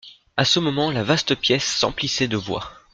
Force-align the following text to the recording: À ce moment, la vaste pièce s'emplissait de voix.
À 0.35 0.45
ce 0.45 0.59
moment, 0.59 0.89
la 0.89 1.03
vaste 1.03 1.35
pièce 1.35 1.63
s'emplissait 1.63 2.27
de 2.27 2.35
voix. 2.35 2.71